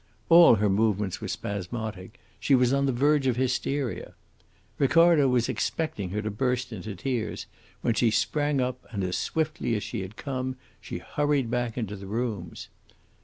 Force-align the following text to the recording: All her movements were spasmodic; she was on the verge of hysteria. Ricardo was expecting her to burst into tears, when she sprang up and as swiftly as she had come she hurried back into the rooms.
All 0.29 0.55
her 0.55 0.67
movements 0.67 1.21
were 1.21 1.27
spasmodic; 1.27 2.19
she 2.39 2.55
was 2.55 2.73
on 2.73 2.87
the 2.87 2.91
verge 2.91 3.27
of 3.27 3.35
hysteria. 3.35 4.15
Ricardo 4.79 5.27
was 5.27 5.47
expecting 5.47 6.09
her 6.09 6.23
to 6.23 6.31
burst 6.31 6.73
into 6.73 6.95
tears, 6.95 7.45
when 7.81 7.93
she 7.93 8.09
sprang 8.09 8.59
up 8.59 8.83
and 8.89 9.03
as 9.03 9.15
swiftly 9.15 9.75
as 9.75 9.83
she 9.83 10.01
had 10.01 10.15
come 10.17 10.55
she 10.81 10.97
hurried 10.97 11.51
back 11.51 11.77
into 11.77 11.95
the 11.95 12.07
rooms. 12.07 12.67